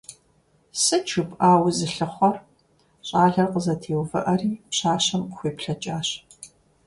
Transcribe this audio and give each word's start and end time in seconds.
Сыт 0.81 1.05
жыпӀа 1.11 1.51
узылъыхъуэр?– 1.65 2.37
щӀалэр 3.07 3.47
къызэтеувыӀэри, 3.51 4.51
пщащэм 4.69 5.21
къыхуеплъэкӀащ. 5.27 6.09